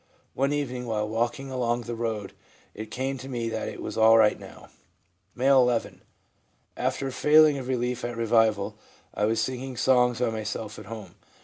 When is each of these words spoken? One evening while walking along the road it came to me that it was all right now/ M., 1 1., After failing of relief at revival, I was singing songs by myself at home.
One 0.33 0.51
evening 0.51 0.87
while 0.87 1.07
walking 1.07 1.51
along 1.51 1.81
the 1.81 1.93
road 1.93 2.33
it 2.73 2.89
came 2.89 3.19
to 3.19 3.29
me 3.29 3.49
that 3.49 3.67
it 3.67 3.83
was 3.83 3.99
all 3.99 4.17
right 4.17 4.39
now/ 4.39 4.69
M., 5.39 5.45
1 5.55 5.63
1., 5.67 6.01
After 6.75 7.11
failing 7.11 7.59
of 7.59 7.67
relief 7.67 8.03
at 8.03 8.17
revival, 8.17 8.79
I 9.13 9.25
was 9.25 9.39
singing 9.39 9.77
songs 9.77 10.17
by 10.19 10.31
myself 10.31 10.79
at 10.79 10.85
home. 10.87 11.13